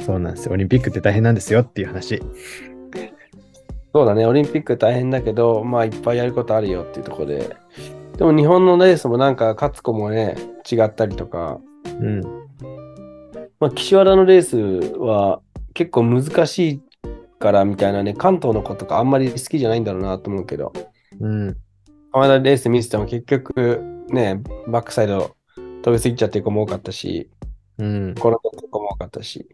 [0.04, 0.52] そうなんですよ。
[0.52, 2.22] オリンピックって大変なんですよっていう話。
[3.92, 7.56] そうだね、オリンピック大変だけど、まあいっぱいやることあるよっていうところで。
[8.16, 10.36] でも日本のレースもなんか勝つ子もね、
[10.70, 11.60] 違ったりとか、
[12.00, 12.20] うん。
[13.58, 14.58] まあ、岸和田のレース
[14.98, 15.40] は
[15.74, 16.82] 結構難しい
[17.38, 20.72] からみたいなね、関東の子とかあんまり好きじゃないんだろうなと思うけど、
[21.18, 21.56] うん。
[22.12, 25.34] 浜田レース見てても結局ね、バックサイド
[25.82, 27.30] 飛びすぎちゃってる子も多かったし、
[27.78, 28.10] うん。
[28.12, 28.38] 転んだ
[28.70, 29.48] 子も多かったし。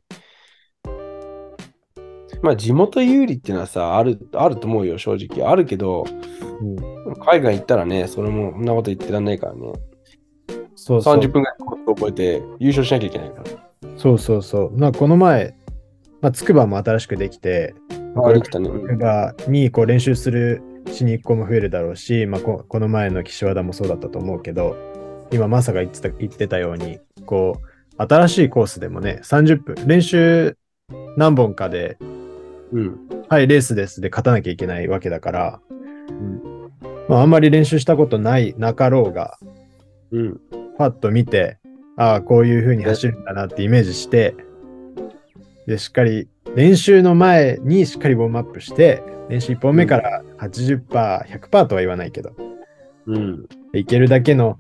[2.43, 5.49] まあ地元有利っていうのはさ、ある、あると思うよ、正直。
[5.49, 6.05] あるけど、
[7.25, 9.73] 海外行ったらね、それもそんなこと言ってらんないからね。
[10.75, 11.19] そうそう。
[11.19, 13.67] 30分ぐらい覚えて優勝しなきゃいけないから。
[13.97, 14.79] そうそうそう。
[14.79, 15.57] まあ、この前、
[16.21, 17.75] まあ、筑波も新しくできて、
[18.17, 18.69] あできたね。
[18.69, 24.77] 筑波にこう練習するしに行く子も増えるだろうし、まあ、ここの前の岸和田もそうだったと思うけど、
[25.33, 30.57] 今、まさが言ってた言ってたように、こう、新しいコースでもね、30分、練習
[31.17, 31.99] 何本かで、
[32.73, 32.99] うん。
[33.29, 35.61] はい、レースですで勝たなきゃいけないわけだから、
[37.09, 39.39] まあ、あんまり練習したことないなかろうが、
[40.11, 40.41] うん。
[40.79, 41.59] パッと見て、
[41.97, 44.35] ああ、こういう風に走るんだなってイメージして、
[45.67, 52.33] で、しっかり、練習の前にしっかりウォームアップして、練習1本目から80%、100%とは言わないけど、
[53.07, 53.47] うん。
[53.73, 54.59] いけるだけの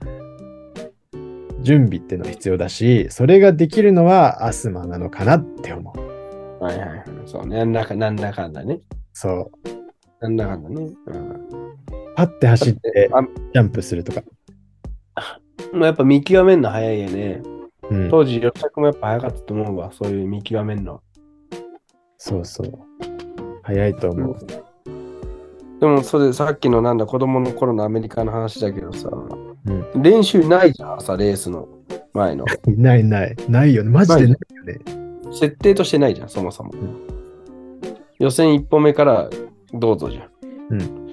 [1.63, 6.06] 準備っていうのは必要だし、それができるのはアスマなのかなって思う。
[6.67, 7.03] はいはいはい。
[7.27, 7.59] そうね。
[7.59, 8.81] なんだかなんだかんだね。
[9.13, 9.69] そう。
[10.21, 10.93] なんだかんだね。
[11.07, 11.77] うん。
[12.17, 14.23] パッて走ってあジャンプするとか。
[15.73, 17.43] まあやっぱ見極めるの早いよね。
[17.91, 18.11] うん。
[18.11, 19.93] 当時、吉田君もやっぱ早かったと思うわ。
[19.93, 21.01] そういう見極めるの。
[22.19, 22.73] そうそう。
[23.63, 24.37] 早いと思う。
[25.81, 31.69] でも、それさっきのなんだ、子供の頃のアメリカの話だけどさ、うん練習ないじゃん、朝レースの
[32.13, 32.45] 前の。
[32.67, 33.37] ないない。
[33.49, 33.91] ないよね。
[33.91, 34.79] マジでないよね。
[35.33, 36.71] 設定としてないじゃん、そもそも。
[36.71, 36.75] ん
[38.19, 39.29] 予選1本目から
[39.73, 40.31] どうぞじゃん。
[40.71, 41.07] うん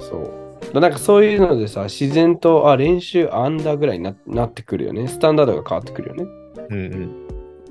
[0.00, 0.74] そう。
[0.74, 5.08] だなんかそういうのでさ、自然と、あ、練習あんだぐらいにななってくるよね。
[5.08, 6.24] スタンダードが変わってくるよね。
[6.70, 7.28] うんうん。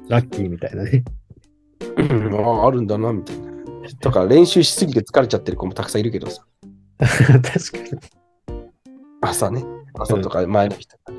[0.08, 1.04] ラッキーみたいなね。
[2.44, 3.50] ああるんだな、みたいな。
[4.02, 6.46] とか、練習しすぎて疲れちゃってる子もたくさんいるけどさ。
[7.00, 8.02] 確かに。
[9.22, 9.64] 朝ね。
[9.98, 11.14] 朝とか前の日とか。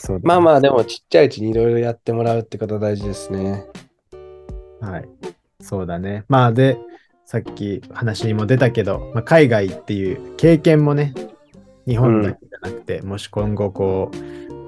[0.00, 3.66] そうまあまあ、でもちっちゃいうちにいろいろやってもらうってことは大事ですね。
[4.80, 5.08] はい。
[5.60, 6.24] そうだね。
[6.26, 6.78] まあで、
[7.26, 11.12] さっき話にも出たけど、まあ、海外っていう経験もね、
[11.86, 14.10] 日本だけじゃなくて、もし今後こ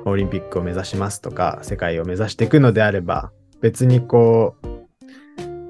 [0.05, 4.67] う、オリンピックを目指しますとか、世界を目指していくのであれば、別にこう、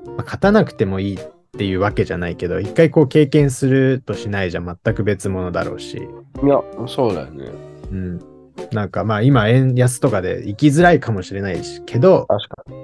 [0.09, 1.21] まあ勝たなくてもいいっ
[1.57, 6.09] ていうわけじゃないけど、一回こう経験するとしないじゃ全く別物だろうし、
[6.43, 7.45] いや、そうだよね。
[7.93, 8.32] うん。
[8.73, 12.77] なんかまあ今円安とかで行きづらいかもしれないし、けど、確かに。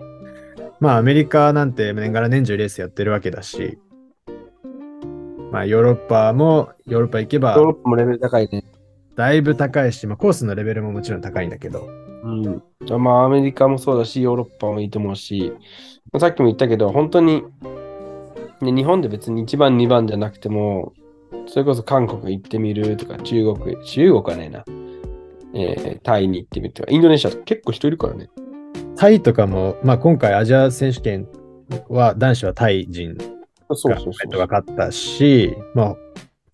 [0.80, 3.78] まあアメリカなんて年がら年中レースやってるわけだし、
[5.52, 8.64] まあヨーロッパもヨーロッパ行けばヨーロッパもレベル高いね。
[9.16, 11.88] だいぶ高いし、まあコースのレベルももちろん高いんだけど、
[12.24, 12.62] うん。
[13.02, 15.52] まあ、アメリカもそうだし、ヨーロッパもいいと思うし、
[16.18, 17.44] さっきも言ったけど、本当に、
[18.60, 20.92] ね、日本で別に1番、2番じゃなくても、
[21.46, 24.64] それこそ韓国行ってみるとか、中国、中国はねえな、
[25.54, 28.28] えータイに行ってみるとか、インドネシア結構人いるからね。
[28.96, 31.28] タイとかも、まあ今回アジア選手権
[31.88, 33.24] は男子はタイ人が
[33.74, 34.30] そうそうそう。
[34.30, 35.96] 分かったし、まあ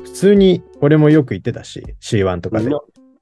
[0.02, 2.70] 普通に俺もよく行ってたし、C1 とかで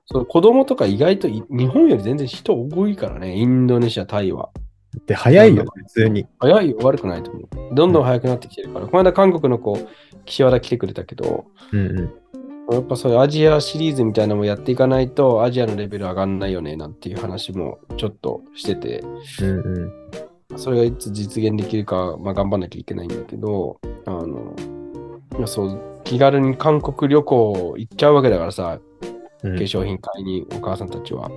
[0.07, 4.51] そう子供とか意外とい日本より全然人多いからね、インドネシア、タイは。
[5.07, 6.27] で、早いよ、普通に。
[6.39, 7.75] 早いよ、悪くないと思う。
[7.75, 8.87] どんどん早くなってきてるから。
[8.87, 9.79] この間韓国の子、
[10.27, 12.13] 岸和田来てくれたけど、うんうん。
[12.71, 19.03] やっぱそういうアジアシリーズみたいなのもやっていかないと、アジアのレベル上がんないよね、なんていう話もちょっとしてて、
[19.41, 19.93] うん
[20.53, 20.59] うん。
[20.59, 24.55] それがいつ実現できるか、まあ頑張んなきゃいけないんだけど、あの、
[25.47, 31.29] そう、気軽に韓国旅行行っちゃうわけだからさ、うん化粧品買いにお母さんたちは。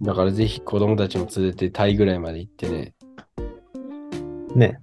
[0.00, 2.94] だからぜひ子供たちも連れてタイぐらいまで行ってね、
[4.54, 4.80] ね。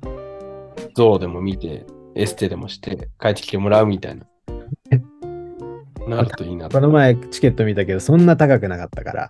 [0.93, 4.25] ゾウでも見て、エステでもして、帰ってきてもらうみたいな。
[6.07, 6.79] なるといいなと。
[6.79, 9.29] この前チケット見たけど、そんな高くなかったから。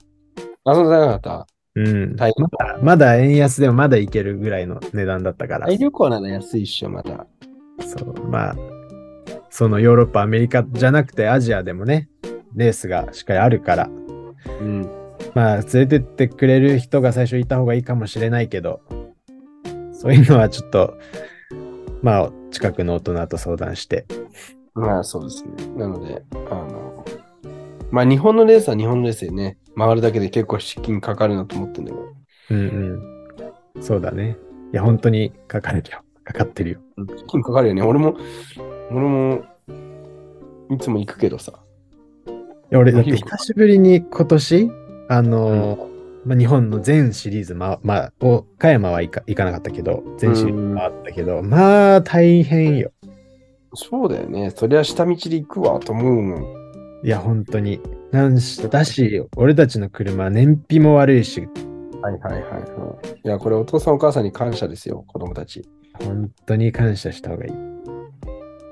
[0.64, 1.48] あ、そんななかった？
[1.76, 2.16] うん。
[2.16, 7.28] まだまだ円安でもまだいけるぐらいの値段だったから旅行なら安いっしょ、まだ。
[7.80, 8.56] そう、まあ、
[9.50, 12.10] そのヨーロッパ、アメリカじゃなくてアジアでもね、
[12.56, 13.90] レースがしっかりあるから、
[14.60, 14.90] うん。
[15.36, 18.82] まあ、連れてってくれる人が最初いた方がいいかもしれないけど、
[19.94, 20.98] そういうのはちょっと、
[22.02, 24.06] まあ、近くの大人と相談して。
[24.78, 25.52] まあそうですね。
[25.76, 27.06] なので、あの、
[27.92, 32.06] まあ日本のレースは日本のレースでね、回るだけで結構資金かかるなと思ってんだけど、
[32.52, 32.58] うん
[33.76, 33.84] うん。
[33.84, 34.38] そうだね。
[34.74, 36.04] いや、本当にかかるよ。
[36.24, 36.80] かかってるよ。
[37.18, 37.82] 資金かかるよね。
[37.82, 38.16] 俺も、
[38.92, 39.44] 俺も、
[40.70, 41.54] いつも行くけどさ。
[42.28, 42.32] い
[42.70, 44.72] や俺、だって久しぶりに今年、
[45.10, 45.88] あのー
[46.26, 52.92] まあ、日本の全シリーズ、ま、まあ、岡山はいか行かなかったけど、全シリーズ回ったけど、まあ、大変よ。
[53.74, 54.52] そうだよね。
[54.56, 56.44] そりゃ下道で行くわと思うもん。
[57.04, 57.80] いや、本当に。
[58.12, 61.48] なんし、だし、俺たちの車、燃費も悪いし、
[62.02, 62.60] はいはいはいは
[63.16, 63.20] い。
[63.24, 65.68] いや、これお父さんお母さんに感謝ですよ、子供たち。
[66.04, 67.52] 本当に感謝した方がいい。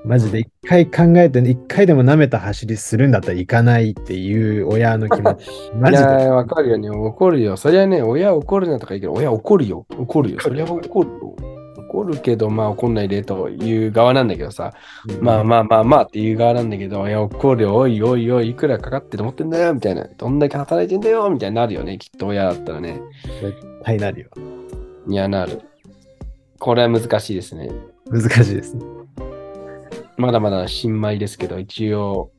[0.04, 5.46] マジで一回考えて、一回でも舐めた走りするんだったら行かないっていう親の気持ち。
[5.74, 6.04] マジで。
[6.04, 6.90] いやー、わかるよね。
[6.90, 7.56] 怒るよ。
[7.56, 9.84] そりゃね、親怒るなとか言うけど、親怒るよ。
[9.98, 10.40] 怒るよ。
[10.40, 11.55] そりゃ怒るよ。
[11.88, 14.74] 怒るけど、まあ怒んないでという側なんだけどさ、
[15.20, 17.76] まあまあまあまあっていう側なんだけど、いや、怒るよ。
[17.76, 20.06] おいおいおい、いくらかかってと思ってんだよみたいな。
[20.06, 21.98] どんだけ働いてんだよみたいになるよね。
[21.98, 23.00] きっと親だったらね。
[23.40, 24.30] 絶対なるよ。
[25.08, 25.62] いや、なる。
[26.58, 27.70] これは難しいですね。
[28.10, 28.84] 難しいですね。
[30.16, 32.30] まだまだ新米ですけど、一応、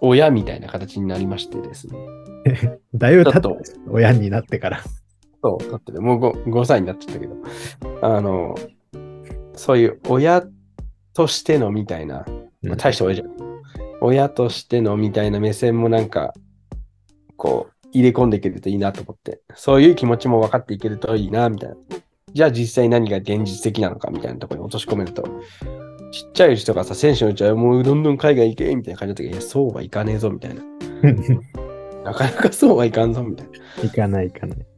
[0.00, 1.98] 親みたいな形になりましてですね。
[2.94, 3.56] だいぶ経ったちょっ
[3.88, 4.80] 親になってから。
[5.44, 7.36] そう、だってね、もう 5, 5歳になっちゃったけど、
[8.00, 8.54] あの、
[9.54, 10.42] そういう親
[11.12, 12.24] としてのみたいな、
[12.62, 13.28] まあ、大した親じゃん。
[14.00, 16.32] 親としてのみたいな目線もなんか、
[17.36, 21.76] こう、入れ込んでいけるといいなと思って、そういう気持ちも分かっていけるといいな、みたいな。
[22.32, 25.24] じゃあ実際何が現実的なのかみたいなところに落とし込めると、
[26.10, 30.62] ちっちゃいうちとかさ、選手のうちはもうどんどん海外行けみたいな感じだったけど、いや、そうはいかねえぞ、みたいな。
[32.02, 33.52] なかなかそうはいかんぞ、みたいな。
[33.82, 34.73] 行かない行かない。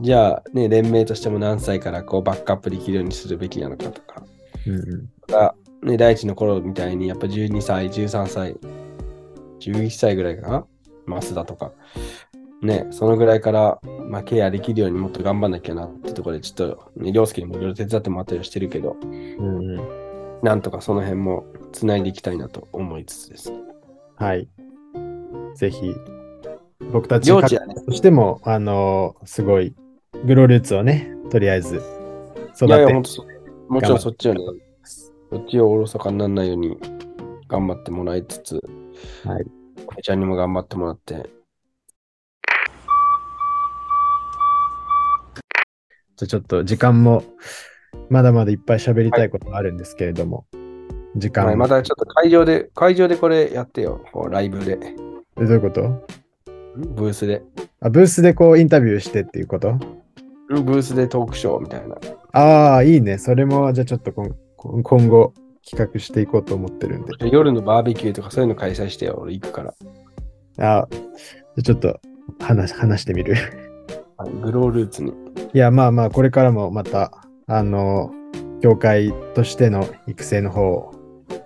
[0.00, 4.22] じゃあ、ね、連盟としても何歳からこうバックアップできるようにするべきなのかとか、
[4.66, 8.56] うんうんまた、ね、第一の頃みたいにやっぱ12歳、13歳、
[9.60, 10.66] 11歳ぐらいかな？
[11.06, 11.72] マスだとか。
[12.62, 13.78] ね、そのぐらいから、
[14.08, 20.04] まあ、ケアできるようにもっと頑張んなきゃなってところで、ちょっと、ね、凌介にもいろいろ手伝ってもらったりはしてるけど、うんうん
[20.42, 23.52] なんとかその辺もつないでいきたいなと思いつつです。
[24.16, 24.46] はい。
[25.54, 25.94] ぜひ、
[26.92, 27.40] 僕たちね。
[27.86, 29.74] としても、あのすごい、
[30.24, 31.82] グロールーツをね、とりあえず、
[32.56, 33.72] 育いやいや、て本当そう。
[33.72, 34.40] もちろんそっちをね、
[35.30, 36.78] そっちをおろそかにならないように
[37.46, 38.54] 頑張ってもらいつつ、
[39.26, 39.44] はい。
[39.84, 41.24] こちゃんにも頑張ってもらって、じゃ
[46.22, 47.22] あちょっと時間も、
[48.08, 50.46] まだまだいっぱい喋りたいことがあるんですけれども、
[51.16, 54.78] 時間はいまたちょっと会場で、会場でこれやってよ、こうライブで、
[55.36, 56.06] えどういうこと？
[56.76, 57.42] ブースで、
[57.80, 59.78] あブースでこうインタビューしてっていうこと？
[60.48, 61.96] ブースでトークショーみたいな。
[62.32, 63.18] ああ、いいね。
[63.18, 64.28] それも、じゃあちょっと今
[64.82, 67.12] 今後企画していこうと思ってるんで。
[67.30, 69.74] 夜のバーベキューとかそういうの開催してよ、俺行くから。
[70.58, 71.98] あじゃあちょっと
[72.40, 73.34] 話話してみる。
[73.34, 75.12] はいグロールーツに。
[75.52, 77.10] いや、まあまあ、これからもまた、
[77.46, 78.12] あの、
[78.62, 80.94] 協会としての育成の方を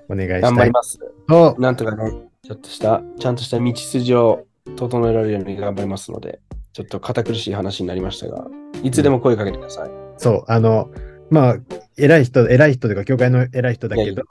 [0.09, 0.99] お願いしたい頑張ります。
[1.29, 4.45] と、なんとかね、ちょっとした、ちゃんとした道筋を
[4.77, 6.41] 整えられるように頑張りますので、
[6.79, 8.47] ちょっと堅苦しい話になりましたが、
[8.85, 9.91] いつでも声かけてください。
[10.17, 10.93] そう、あの、
[11.29, 11.57] まあ、
[11.97, 14.23] 偉い人、偉い人というか、協会の偉い人だけど、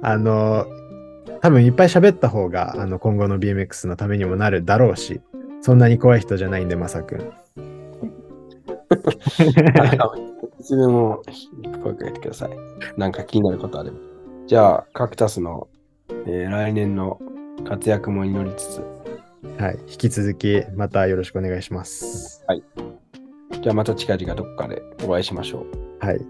[0.00, 0.64] あの、
[1.40, 5.20] 多分いっぱい喋った方が、あの、今後の BMX のためにもなるだろうし、
[5.60, 7.18] そんなに怖い人じゃないんで、まさくん。
[7.18, 7.24] い
[10.62, 11.20] つでも
[11.82, 12.50] 声かけてください。
[12.96, 13.96] なんか気になることあれば。
[14.46, 15.66] じゃあ、カクタスの、
[16.28, 17.18] えー来年の
[17.64, 18.84] 活躍も祈りつつ、
[19.58, 19.78] はい。
[19.88, 22.44] 引き続き、またよろしくお願いします。
[23.60, 25.66] じゃあまた近々どこかでお会いしましょ
[26.00, 26.04] う。
[26.04, 26.20] はい。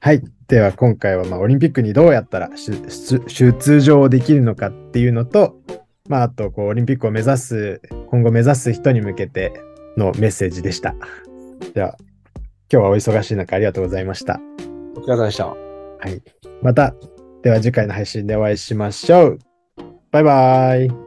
[0.00, 0.22] はい。
[0.48, 5.56] では、今回は、まあ、オリンピックにどうやったら出場できるのかっていうのと、
[6.08, 9.52] まあ、あと、こう、オリンピックを目指す、今後目指す人に向けて
[9.96, 10.94] のメッセージでした。
[11.74, 11.96] では、
[12.72, 14.40] 今日はお忙しい中、ありがとうございました。
[14.96, 15.46] お疲れ様でした。
[15.46, 15.56] は
[16.08, 16.22] い。
[16.62, 16.94] また、
[17.42, 19.38] では次回の配信でお会いしましょう。
[20.10, 20.99] バイバイ。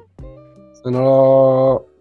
[0.83, 1.92] さよなら。